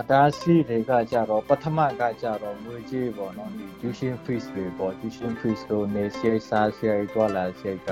[0.00, 7.90] အဒါစီတွေကကြတော့ပထမကကြတော့ငွေကြေးပေါ့နော်ဒီ tuition fees တွေပေါ့ tuition fees တို့နေစီစားစီရီတွာလာစီက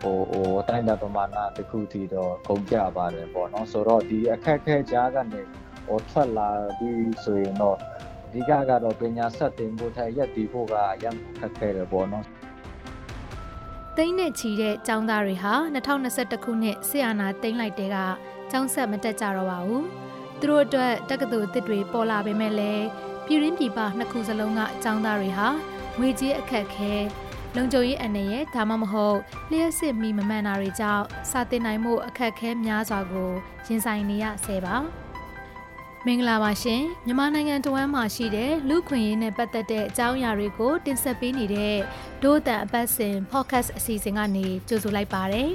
[0.00, 5.40] ဟိုဟိုတိုင်းတာပမာဏတစ်ခုတည်းတော့ကုန်ကြပါတယ်ပေါ့နော်ဆိုတော့ဒီအခက်ခဲကြားကနေ
[5.86, 6.48] ဟိုထွက်လာ
[6.78, 7.78] ပြီးဆိုရင်တော့
[8.26, 12.24] အဓိကကတော့ပညာဆက်တင်ဖို့ထိုင်ရက်တည်ဖို့ကရမ်းခက်ခဲတယ်ပေါ့နော်
[13.97, 17.97] သိန်းနဲ့ချီတဲ့ចောင်းသားတွေဟာ2021ခုနှစ်ဆီယနာသိန်းလိုက်တဲ့က
[18.51, 19.83] ចောင်းဆက်မတက်ကြတော့ပါဘူး။
[20.39, 22.85] သူတို့အတွက်တက္ကသိုလ်အသစ်တွေပေါ်လာပေမဲ့လည်း
[23.25, 25.47] ပြည်ရင်းပြည်ပနှစ်ခုစလုံးကចောင်းသားတွေဟာ
[25.99, 26.93] ငွေကြေးအခက်ခဲ
[27.55, 29.17] လုံခြုံရေးအနေနဲ့ဒါမှမဟုတ်
[29.51, 33.31] လျှက်စစ်မီမမှန်တာတွေကြောင့်စာတင်နိုင်မှုအခက်ခဲများစွာကို
[33.67, 34.75] ရင်ဆိုင်နေရဆဲပါ
[36.10, 41.76] မင်္ဂလာပါရှင်မြန်မာနိုင်ငံတဝမ်းမှာရှိတဲ့လူခွင့်ရေးနဲ့ပတ်သက်တဲ့အကြောင်းအရာတွေကိုတင်ဆက်ပေးနေတဲ့
[42.22, 45.48] ဒို့တန်အပတ်စဉ် podcast အစီအစဉ်ကနေကြိုဆိုလိုက်ပါတယ်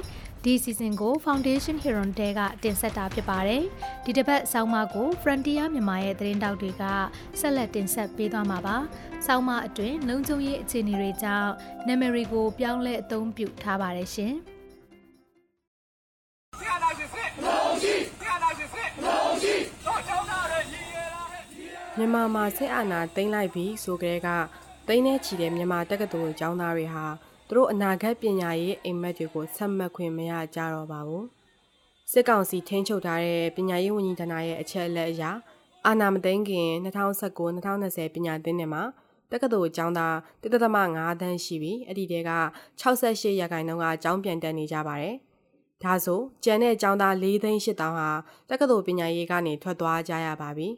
[0.44, 3.62] ဒီစီစဉ်ကို Foundation Heron တဲကတင်ဆက်တာဖြစ်ပါတယ်။
[4.04, 6.84] ဒီတစ်ပတ်ဆောင်းမကို Frontier မြန်မာရဲ့သတင်းတောက်တွေက
[7.40, 8.76] ဆက်လက်တင်ဆက်ပေးသွားမှာပါ။
[9.26, 11.50] ဆောင်းမအတွင်းလုံခြုံရေးအခြေအနေတွေကြောင့်
[11.86, 14.34] နာမည်တွေကိုပြောင်းလဲအသုံးပြုထားပါတယ်ရှင်။
[21.98, 24.28] မြန်မာမှာစစ်အာဏာသိမ်းလိုက်ပြီးဆိုကြတဲ့က
[24.86, 27.06] သိမ်းနေချီတဲ့မြန်မာတက္ကသိုလ်ကျောင်းသားတွေဟာ
[27.48, 31.26] သူတို့အနာဂတ်ပညာရေးအိမ်မက်တွေကိုဆက်မှတ်ခွင့်မရကြတော့ပါဘူး
[32.12, 35.24] စစ်ကောင်စီထိန်းချုပ်ထားတဲ့ပညာရေးဝန်ကြီးဌာနရဲ့အချက်အလက်အရ
[35.86, 38.82] အာဏာမသိမ်းခင်2019-2020ပညာသင်နှစ်မှာ
[39.30, 42.32] တက္ကသိုလ်ကျောင်းသား1.5တန်းရှိပြီးအဲ့ဒီတဲက
[42.80, 45.16] 68ရာခိုင်နှုန်းကကျောင်းပြန်တက်နေကြပါတယ်
[45.82, 48.10] ဒါဆိုကျန်တဲ့ကျောင်းသား4သိန်း8တောင်းဟာ
[48.50, 50.68] တက္ကသိုလ်ပညာရေးကနေထွက်သွားကြရပါပြီ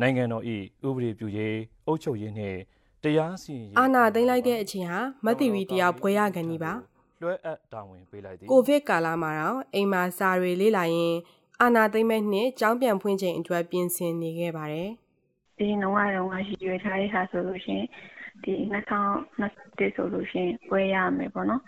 [0.00, 0.44] နိုင်ငံတော်၏
[0.86, 1.56] ဥပဒေပြုရေး
[1.86, 2.58] အုပ်ချုပ်ရေးနှင့်
[3.02, 6.72] တရားစီရင်အာဏာသိမ်းလိုက်တဲ့အချိန်ဟာမတ်တီဗီတရားဘွဲရကန်ကြီးပါ
[7.22, 11.14] လွှဲအပ်တာဝန်ပေးလိုက်သည်ကိုဗစ်ကာလမှာတော့အိမ်မှာစာတွေလေးလာရင်
[11.60, 14.90] အာဏာသိမ်းမဲ့နှစ်ကျောင်းပြန်ဖွင့်ချိန်အတွက်ပြင်ဆင်နေခဲ့ပါတယ်
[15.58, 17.82] ဒီနှောင်းကတော့ငါရှိရွေးထားတဲ့ဟာဆိုလို့ရှင်
[18.44, 21.62] ဒီ2021ဆိုလို့ရှင်ဘွဲရမယ်ပေါ့နော်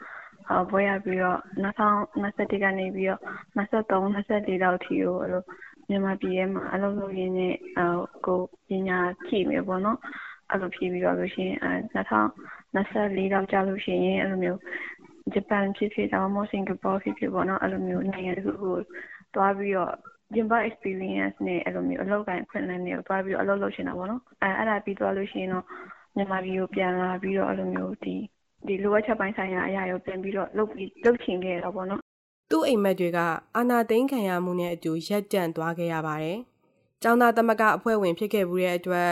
[0.51, 3.21] အဘွဲရပြီးတော့2021ကနေပြီးတော့
[3.57, 5.43] 23 24လောက်ထိကိုအဲ့လို
[5.89, 7.55] မြန်မာပြည်ထဲမှာအလုပ်လုပ်ရင်းနဲ့
[8.27, 9.99] ကိုပညာဖြည့်မယ်ပေါ့နော်
[10.51, 14.61] အဲ့လိုဖြည့်ပြီးတော့လို့ရှိရင်အဲ2024လောက်ကြာလို့ရှိရင်အဲ့လိုမျိုး
[15.35, 18.77] ဂျပန်ဖြစ်ဖြစ်ဒါမှမဟုတ်စင်ကာပူဖြစ်ဖြစ်ပေါ့နော်အဲ့လိုမျိုးနိုင်ငံတစ်ခုကို
[19.35, 19.93] သွားပြီးတော့
[20.33, 25.65] ပြင်ပ experience နဲ့အဲ့လိုမျိုးအလုပ်ကိုင်ခွင့်လန်းတွေကိုသွားပြီးတော့အလုပ်လုပ်ရှင်တာပေါ့နော်အဲအဲ့ဒါပြီးသွားလို့ရှိရင်တော့
[26.17, 28.17] မြန်မာပြည်ကိုပြန်လာပြီးတော့အဲ့လိုမျိုးဒီ
[28.67, 32.02] ဒီလိုအပ်ချက်ပိုင်းဆိုင်ရာအရာကိုပြန်ပြီးတော့လုပ်ပြီးလုပ်ချင်ခဲ့တော့ပေါ့နော်
[32.55, 33.19] သူ့အိမ်မက်တွေက
[33.57, 36.39] အာနာသိန်းခံရမှုနဲ့အတူရက်တန့်သွားခဲ့ရပါတယ်။
[37.03, 39.11] ကျောင်းသားသမဂ္ဂအဖွဲ့ဝင်ဖြစ်ခဲ့မှုတဲ့အတွက်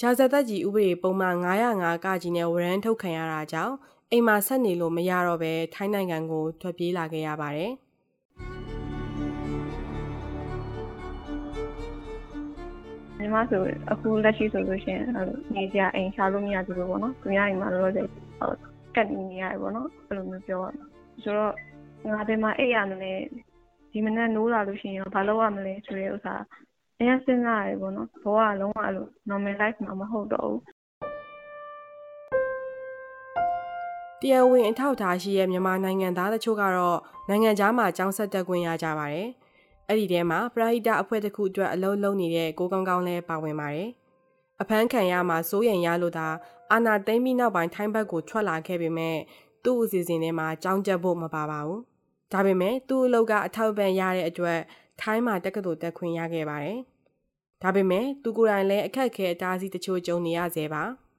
[0.00, 3.74] ရာဇသက်ကြီးဥပဒေပုံမှန်905ကကြီးနဲ့ဝရမ်းထုတ်ခံရတာကြောင့်
[4.10, 7.72] အိမ်မှာဆက်နေလို့မရတော့ပဲထိုင်းနိုင်ငံကိုထွက်ပြေးလာခဲ့ရပါတယ်။
[13.18, 13.62] ညီမဆို
[13.92, 15.06] အခုလက်ရှိဆိုလို့ရှိရင်
[15.54, 18.06] နေကြအိမ်ရှာလို့မရဘူးပေါ့နော်။သူများအိမ်မှာလောလောဆယ်
[18.94, 20.86] ကတ်နေရတယ်ပေါ့နော်။အဲ့လိုမျိုးပြောရမှာ။
[21.22, 21.54] ဆိုတော့
[22.08, 23.12] ငါဘယ်မှာအိပ်ရမလဲ
[23.92, 26.34] ဒီမနေ့နိုးလာလို့ရှိရင်ဘာလုပ်ရမလဲဆိုတဲ့ဥစ္စာ
[26.98, 30.60] အရင်စဉ်းစားရတယ်ပေါ့နော်ဘဝကလုံးဝအဲ့လို normal life မှာမဟုတ်တော့ဘူး
[34.20, 39.28] တရားဝင်အထောက်အထားရှိရဲ့မြန်မာနိုင်ငံသားတချို့ကတော့နိုင်ငံသားမှာကျောင်းဆက်တက်ခွင့်ရကြပါတယ်။
[39.88, 43.88] အဲ့ဒီထဲမှာပရာဟိတအဖွဲ့တစ်ခုအတွက်အလုပ်လုပ်နေတဲ့ကိုကောင်းကောင်းလည်းပါဝင်ပါတယ်။
[44.60, 46.28] အဖမ်းခံရမှာစိုးရိမ်ရလို့သာ
[46.72, 49.16] အာနာသိမ့်ပြီးနောက်ပိုင်းထိုင်းဘက်ကိုထွက်လာခဲ့ပေမဲ့
[49.64, 51.80] သူ့အစီအစဉ်ထဲမှာကျောင်းကျက်ဖို့မပါပါဘူး။
[52.32, 54.60] ဒါပေမဲ့သူ့အလုပ်ကအထောက်ပံ့ရတဲ့အတွက်
[55.00, 56.78] ထိုင်းမှာတက္ကသိုလ်တက်ခွင့်ရခဲ့ပါတယ်။
[57.62, 60.84] ဒါပေမဲ့သူကိုယ်တိုင်လည်းအခက်အခဲအတားအဆီးတချို့ကြုံနေရသေးပါ။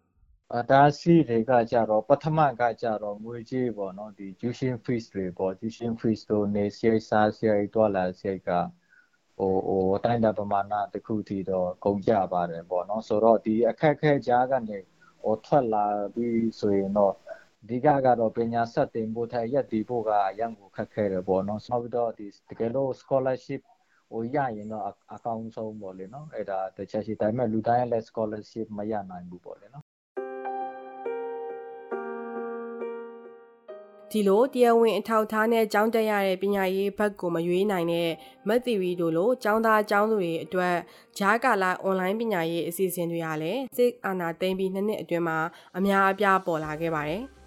[0.57, 8.50] အတားအဆီးတွေကကြတော့ပထမကကြတော့ငွေကြေးပေါ့နော်ဒီ tuition fees တွေပေါ့ tuition fees တို့နေစရိတ်စားစရိတ်တွာလာစရိတ်က
[9.38, 14.77] ဟိုဟိုတိုင်းတာပမာဏတစ်ခုတည်းတော့ကုန်ကြပါတယ်ပေါ့နော်ဆိုတော့ဒီအခက်ခဲကြားကနေ
[15.23, 17.13] ဟိုထွက်လာပြီးဆိုရင်တော့
[17.63, 23.62] အဓိကကတော့ပညာဆက်တင်ဖို့ထိုင်ရက်တည်ဖို့ကအရန်ကိုခက်ခဲတယ်ပေါ့နော်နောက်ပြီးတော့ဒီတကယ်လို့ scholarship
[24.12, 24.83] ဟိုရရင်တော့
[25.13, 29.86] အကောင်းဆုံးပေါ့လေနော်အဲ့ဒါတချက်ရှိဒါပေမဲ့လူတိုင်းလည်း scholarship မရနိုင်ဘူးပေါ့လေနော်
[34.12, 38.09] ဒီလိုတရားဝင်အထောက်ထားနဲ့ကျောင်းတက်ရတဲ့ပညာရေးဘက်ကိုမရွေးနိုင်တဲ့
[38.47, 40.75] မက်သီရီတို့လိုကျောင်းသားကျောင်းသူတွေအတွက်
[41.18, 45.38] ဂျားကာလာအွန်လိုင်းပညာရေးအစီအစဉ်တွေကလည်းစစ်အာဏာသိမ်းပြီးနှစ်နှစ်အတွင်းမှာ
[45.77, 47.24] အများအပြားပေါ်လာခဲ့ပါတယ်။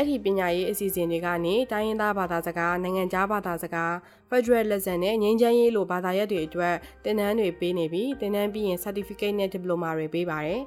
[0.00, 3.92] အဲ့ဒီပညာရေးအစီအစဉ်တွေကနေတိုင်းရင်းသားဘာသာစကားနိုင်ငံခြားဘာသာစကား
[4.30, 6.74] Federal Lesson နဲ့ငြိမ်းချမ်းရေးလိုဘာသာရပ်တွေအတွက်
[7.04, 10.60] သင်တန်းတွေပေးနေပြီးသင်တန်းပြီးရင် Certificate နဲ့ Diploma တွေပေးပါတယ်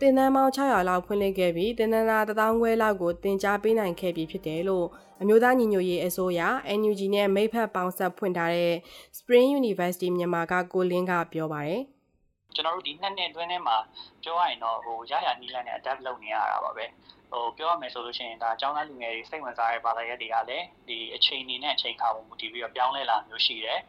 [0.00, 4.86] တင်တန်းပေါင်း600လောက်ဖွင့်လှစ်ခဲ့ပြီးတင်တန်းသား1000ခွဲလောက်ကိုတင် जा ပေးနိုင်ခဲ့ပြီးဖြစ်တယ်လို့
[5.20, 6.40] အမျိုးသားညီညွတ်ရေးအစိုးရ
[6.78, 8.74] NUG နဲ့မိဖက်ပေါင်းဆက်ဖွင့်ထားတဲ့
[9.18, 11.82] Spring University မြန်မာကကိုလင်းကပြောပါတယ်
[12.54, 13.76] ကျွန်တော်တို့ဒီနှစ်နှစ်အတွင်းထဲမှာ
[14.22, 16.86] ပြောရရင်တော့ဟိုရရနီးလန်းနဲ့ adapt လုပ်နေရတာပါပဲ
[17.30, 23.80] ဟိုပြောရမယ်ဆိုလို့ရှိရင်ဒါအကြောင်းသားလူငယ်တွေစိတ်ဝင်စားတဲ့ဘာသာရပ်တွေကလည်းဒီအချိန်နေနဲ့အချိန်ခါပုံမူတည်ပြီးတော့ပြောင်းလဲလာမျိုးရှိတယ်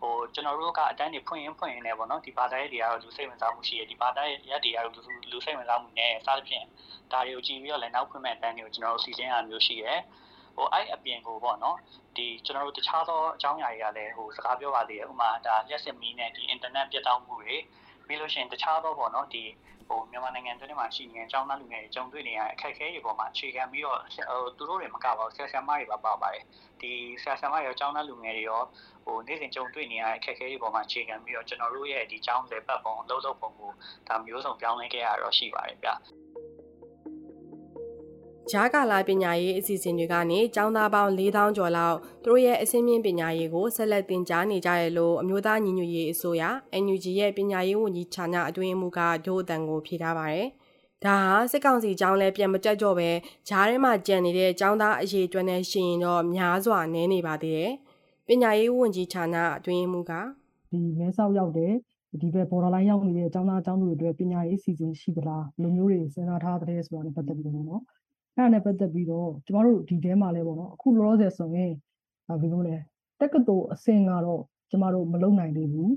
[0.00, 5.00] ဟိုကျွန်တော်တို့ကအတန်းတွေဖွင့်ရင်ဖွင့်ရင်လည်းပေါ့နော်ဒီဘာသာရပ်တွေကတော့လူစိတ်ဝင်စားမှုရှိတယ်ဒီဘာသာရပ်တွေကတော့လူ
[5.32, 6.64] လူစိတ်ဝင်စားမှုနဲ့စသဖြင့်
[7.12, 10.00] ဒါတွေကိုကြည့်ပြီးတော့လည်းနောက်ဖွင့်မဲ့အတန်းတွေကိုကျွန်တော်တို့စီစဉ်ရမျိုးရှိတယ်
[10.56, 11.76] ဟိုအဲ့အပြင်ကိုပေါ့နော်
[12.16, 17.56] ဒီကျွန်တော်တို့တခြားသောအကြောင်းအရာတွေကလည်းဟိုစကားပြောပါသေးတယ်ဥပမာဒါလက်စစ်မီးနဲ့ဒီ internet ပြတ်တောက်မှုတွေ
[18.10, 19.44] ပြီးလို့ရှိရင်တခြားသောပေါ့နော်ဒီ
[19.88, 26.44] ဟိုမြန်မာနိုင်ငံတွင်းမှာရှိနေတဲ့အကြောင်းသားလူငယ်တွေကြုံတွေ့နေရတဲ့အခက်အခဲတွေပေါ်မှာအခြေခံပြီးတော့ဟိုသူတို့တွေမကပါဘူးဆရာဆရာမတွေပါပါပါတယ်
[26.80, 26.92] ဒီ
[27.22, 28.62] ဆရာဆရာမတွေရောအကြောင်းသားလူငယ်တွေရော
[29.04, 33.70] ဟိုနေ့စဉ်ကြုံတွေ့နေရတဲ့အခက်အခဲတွေပေါ်မှာအခြေခံပြီးတော့ကျွန်တော်တို့ရဲ့ဒီအကြောင်းလေပတ်ပုံအလုပ်လုပ်ပုံကို
[34.08, 36.19] ဒါမျိုးစုံပြောင်းလဲခဲ့ရတော့ရှိပါတယ်ဗျ
[38.52, 46.42] ဂျားကာလာပညာရေးအစီအစဉ်တွေကနေကျောင်းသားပေါင်း4000ကျော်လောက်သူတို့ရဲ့အစင်းမြင့်ပညာရေးကိုဆက်လက်တင်ကြားနေကြရလို့အမျိုးသားညီညွတ်ရေးအစိုးရ
[46.82, 50.46] NUG ရဲ့ပညာရေးဝန်ကြီးဌာနအတွင်းမှုကဒို့အတန်ကိုဖြေထားပါတယ်။
[51.04, 53.10] ဒါဟာစစ်ကောင်စီကျောင်းလဲပြန်မတက်တော့ပဲ
[53.48, 57.72] ဂျားထဲမှာကြံနေတဲ့ကျောင်းသားအရေးအတွက်နဲ့ရှင်ရင်တော့များစွာနည်းနေပါသေးတယ်။
[58.28, 60.12] ပညာရေးဝန်ကြီးဌာနအတွင်းမှုက
[60.70, 61.72] ဒီမဲဆောက်ရောက်တဲ့
[62.20, 67.82] ဒီဘက် borderline ရောက်နေတဲ့အကြောင်းသားအကြောင်းသူတွေအတွက်ပညာရေးအစီအစဉ်ရှိသလားလူမျိုးတွေစဉ်းစားထားတဲ့ဆိုတာနဲ့ပတ်သက်ပြီးတော့နော်
[68.36, 71.72] အဲ့ဒါနဲ့ပတ်သက်ပြီးတော့ကျမတို့ဒီထဲမှာလဲပေါ့နော်အခုလောလောဆယ်ဆိုရင်
[72.40, 72.76] ဘယ်လိုလဲ
[73.20, 75.92] တက္ကသိုလ်အဆင့်ကတော့ကျမတို့မလုံနိုင်သေးဘူး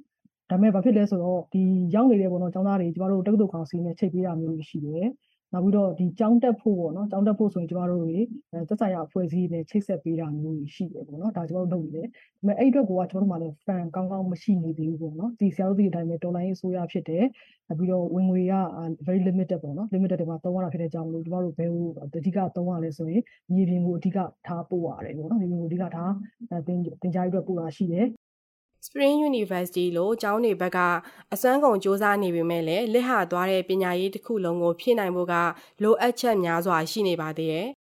[0.49, 1.61] ဒါပေမဲ့ဘာဖြစ်လဲဆိုတော့ဒီ
[1.95, 5.07] ရောက်နေတဲ့ပေါ့နော်ကျောင်းသားတွေကျမတို့တက္ကသိုလ်ကောင်စီနဲ့ချိတ်ပေးတာမျိုးရှိတယ်
[5.53, 8.19] နောက်ပြီးတော့ဒီကျောင်းတက်ဖို့ပေါ့နော်ကျောင်းတက်ဖို့ဆိုရင်ကျမတို့တွေ
[8.67, 17.25] သက်ဆိုင်ရာအဖွဲ့အစည်းနဲ့ချိတ်ဆက်ပေးတာမျိုးရှိတယ်ပေါ့နော်ဒါကျမတို့လုပ်နေတယ်ဒါပေမဲ့အဲ့အတွက်ကကျမတို့မှလည်း fan ကောင်းကောင်းမရှိနေသေးဘူးပေါ့နော်ဒီဆရာတို့ဒီအတိုင်းပဲတော်လိုင်းအစိုးရဖြစ်တယ်
[17.67, 18.53] နောက်ပြီးတော့ဝင်ငွေက
[19.05, 23.21] very limited ပေါ့နော် limited တွေမှာသုံးရတာဖြစ်တဲ့ကြောင့်မလို့ကျမတို့ဘယ်လိုအဓိကသုံးရလဲဆိုရင်
[23.53, 24.17] မြေပြင်ကိုအဓိက
[24.47, 26.11] ထားပို့ရတယ်ပေါ့နော်မြေပြင်ကိုအဓိကထား
[26.67, 28.05] တင်တင်ကြားအတွက်ပို့တာရှိတယ်
[28.85, 30.79] Spring University လို့ကျောင်းတွေဘက်က
[31.33, 35.33] အစွမ်းကုန်စ조사နေပေမဲ့လည်းလက်ဟာသွားတဲ့ပညာရေးတစ်ခုလုံးကိုဖြည့်နိုင်ဖို့က
[35.83, 37.67] လိုအပ်ချက်များစွာရှိနေပါသေးတယ်။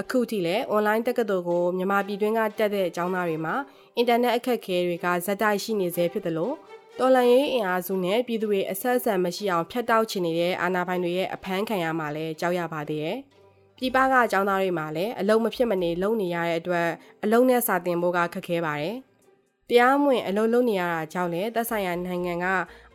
[0.00, 3.54] အခုထိလည်း online တက္ကသိုလ်ကိုမြန်မာပြည်တွင်းကတက်တဲ့အကြောင်းသားတွေမှာ
[3.96, 6.54] အင်တာနက်အခက်အခဲတွေကဇက်တိုက်ရှိနေသေးဖြစ်တယ်လို့
[6.98, 13.18] တော်လန်ရေးအင်အားစုနဲ့ပြည်သူတွေအဆက်အဆံမရှိအောင်ဖျက်တောက်ချင်နေတဲ့အာဏာပိုင်တွေရဲ့အဖမ်းခံရမှာလဲကြောက်ရပါသေးတယ်။
[13.84, 16.88] ပြည်ပကအကြောင်းသားတွေမှာလည်းအလုံးမဖြစ်မနေလုံနေရတဲ့အတွက်
[17.24, 18.96] အလုံးနဲ့စာတင်ဖို့ကခက်ခဲပါတယ်။
[19.68, 22.46] တရားမဝင်အလုံးလုံးနေရတာကြောင့်လည်းသက်ဆိုင်ရာနိုင်ငံက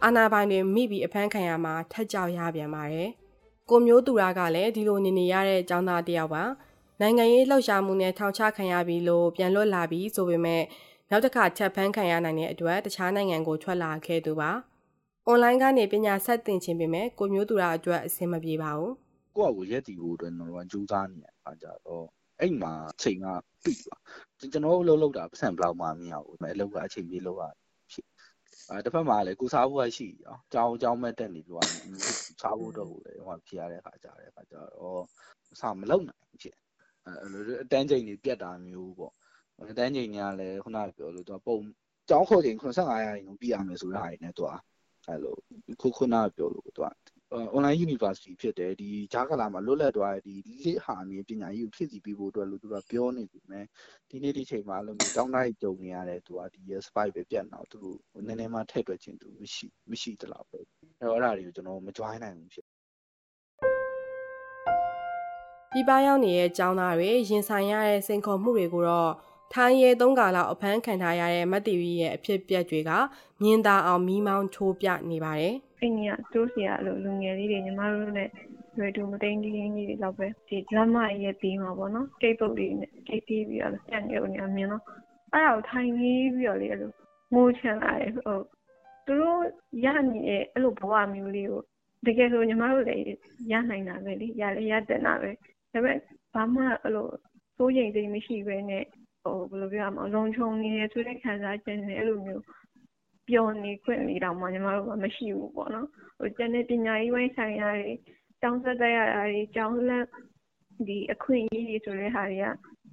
[0.04, 3.10] အာဏာပိုင်တွေမိပြီးအဖမ်းခံရမှာထက်ကြောက်ရပြန်ပါတယ်။
[3.70, 6.44] ကိုမျိုးသူရကလည်းဒီလိုနေနေရတဲ့အကြောင်းသားတယောက်ပါ။
[7.02, 10.64] နိုင်ငံရေးလှုပ်ရှားမှုနဲ့ထောင်ချခံရပြီးလို့ပြန်လွတ်လာပြီးဆိုပေမဲ့
[11.10, 14.52] နောက်တစ်ခါချက်ဖမ်းခံရနိုင်တဲ့အတွက်တခြားနိုင်ငံကိုထွက်လာခဲ့သူပါ။
[15.30, 18.94] online ကနေပညာဆက်သင်ခြင်းပေမဲ့ကိုမျိုးသူရအတွက်အဆင်မပြေပါဘူး။
[19.38, 22.06] ကိုယ့်အကိုရက်တည်ဖို့အတွက်ကျွန်တော်တို့ကကြိုးစားနေရတာကြတော့
[22.42, 23.28] အဲ့မှာအချိန်က
[23.64, 24.02] ပြည့်သွား
[24.40, 27.44] ကျွန်တော်တို့လှုပ်လှုပ်တာပတ်စံဘလောက်မှမရဘူးအလုပ်ကအချိန်ပြေလောက်ရ
[27.92, 28.08] ဖြစ်
[28.70, 31.64] အဲတစ်ဖက်မှာလည်းကိုစားဖို့ကရှိရောကြောင်းကြောင်းမဲ့တက်နေလို့က
[32.42, 35.04] စားဖို့တော့ကိုလည်းဟိုဖြစ်ရတဲ့ခါကြတဲ့ခါကြတော့
[35.54, 36.56] အစမလုံနိုင်ဖြစ်
[37.06, 39.14] အဲလိုအတန်းချိန်တွေပြတ်တာမျိုးပေါ့
[39.72, 41.58] အတန်းချိန်တွေကလည်းခုနပြောလို့သူကပုံ
[42.10, 44.50] ကြောင်းခေါ်ချိန်85ရာခိုင်နှုန်းပြရမယ်ဆိုတဲ့ဟာတွေနဲ့သူက
[45.08, 45.36] အဲလို
[45.82, 46.88] ခုခုနပြောလို့သူက
[47.56, 53.66] online university ဖြစ်တယ်ဒီဂျားကလာမှာလွတ်လပ်သွားတဲ့ဒီလစ်ဟာနေပညာရေးကိုဖြစ်စီပြီးဖို့အတွက်လို့သူကပြောနေပြီမယ်
[54.10, 57.80] ဒီနေ့ဒီချိန်မှာလို့တောင်းတိုင်းကြုံနေရတဲ့သူကဒီ spike ပဲပြတ်တော့သူ
[58.28, 60.60] နည်းနည်းမှထည့်တွက်ခြင်းသူမရှိမရှိတလောက်ပဲ
[61.00, 62.66] အဲတော့အဲ့ဒါတွေကိုကျွန်တော်မ join နိုင်ဘူးဖြစ်
[65.74, 69.12] ပြပရောက်နေတဲ့ចောင်းသားတွေရင်ဆိုင်ရတဲ့စိန်ခေါ်မှုတွေကိုတော့
[69.54, 72.92] ထိုင်းရဲသုံးကာလောက်အဖမ်းခံထားရတဲ့မတ်တီဗီရဲ့အဖြစ်ပြက်တွေက
[73.42, 76.02] မြင်သာအောင်မီးမောင်းထိုးပြနေပါတယ်။အဲ့ည
[76.34, 78.30] တိုးစီရလို့လူငယ်လေးတွေညီမတို့နဲ့
[78.78, 84.84] ရွယ်တူမသိန်းကြီးကြီးတွေလောက်ပဲဒီ drama ရဲ့ပြီးမှာပေါ့နော်။ Facebook တွေနဲ့ KT ပြီးတော့ပြန်ရုံနေမြင်တော့
[85.34, 86.92] အဲ့ဒါကိုထိုင်ပြီးပြီးတော့လေအဲ့လို
[87.34, 88.40] ငိုချင်လာတယ်ဟို
[89.06, 89.42] သူတို့
[89.86, 91.62] ရနေတဲ့အဲ့လိုဘဝမျိုးလေးကို
[92.06, 93.06] တကယ်ဆိုညီမတို့လည်း
[93.52, 95.40] ရနိုင်တာပဲလေရလေရတဲ့နာပဲဒါ
[95.74, 95.98] ပေမဲ့
[96.34, 97.08] ဘာမှအဲ့လို
[97.58, 98.84] စိုးရိမ်စိတ်မရှိဘဲနဲ့
[99.34, 102.44] ဟိုဘယ်လိုပြောရမလဲလုံခြုံနေရဆိုတဲ့ခံစားချက်နဲ့အဲ့လိုမျိုး
[103.30, 107.92] ပျော်နေခွင့်လေးတောင်မှညီမတို့ကမရှိဘူးပေါ့နော်ဟိုကျန်တဲ့ပညာရေးပိုင်းဆိုင်ရာတွေ
[108.44, 110.06] တောင်းဆက်တဲ့ရတာတွေကျောင်းလက်
[110.88, 112.40] ဒီအခွင့်အရေးတွေဆိုတဲ့ဟာတွေ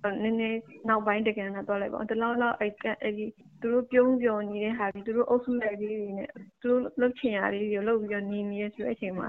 [0.02, 2.72] ကနည်းနည်းနောက်ပိုင်းတကယ်တော့တော့လိုက်ပါဒီလောက်လောက်အဲ့
[3.02, 3.26] အဲ့ဒီ
[3.60, 9.28] သူတို့ပြုံးပြောနေတဲ့ဟာပြီးသူတို့အုပ်စုလိုက်လေးတွေနဲ့သူတို့လှုပ်ချင်ရလေးတွေလှုပ်ပြီးတော့နေနေရဆိုတဲ့အချိန်မှာ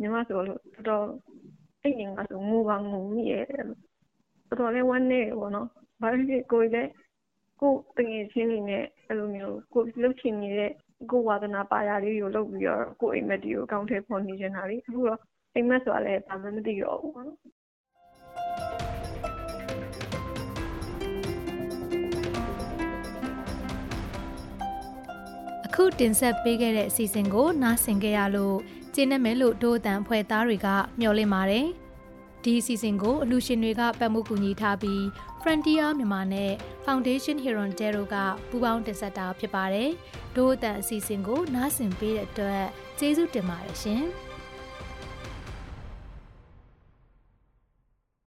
[0.00, 1.04] ညီမဆိုလို့တော်တော်
[1.82, 3.44] အဲ့ဒီငါဆိုငိုပါငိုမိရဲ့
[4.48, 5.68] တော်တော်လေးဝမ်းနေပေါ့နော်
[6.04, 6.90] ဘာဖြစ်ဖြစ်ကိုယ်လည်း
[7.60, 10.72] ကိုယ်တငယ်ချင်းတွေနဲ့အဲ့လိုမျိုးကိုယ်လှုပ်ချင်နေတဲ့
[11.10, 15.20] ကိုယ်ဝါသနာပါရလေးကိုလုပ်ပြီးတော့ကိုယ်အိမ်မက်တီကိုအကောင့်ထဲပေါ်နေနေတာလေအခုတော့
[15.54, 17.38] အိမ်မက်ဆိုတာလည်းဘာမှမသိတော့ဘူးပေါ့နော်
[25.66, 28.56] အခုတင်ဆက်ပေးခဲ့တဲ့အစီအစဉ်ကိုနားဆင်ကြရလို့
[28.94, 30.68] ကျင်းနေမယ်လို့ဒို့အတန်ဖွဲ့သားတွေက
[30.98, 31.66] မျှော်လင့်ပါတယ်။
[32.44, 35.02] ဒီအစီအစဉ်ကိုအလူရှင်တွေကပတ်မှုကူညီထားပြီး
[35.42, 36.52] Frontier မြန်မာနဲ့
[36.84, 38.14] Foundation Heron Dero က
[38.48, 39.90] ပူးပေါင်းတင်ဆက်တာဖြစ်ပါတယ်။
[40.36, 42.64] ဒို့အတန်အစီအစဉ်ကိုနားဆင်ပေးတဲ့အတွက်
[42.98, 44.02] ကျေးဇူးတင်ပါတယ်ရှင်။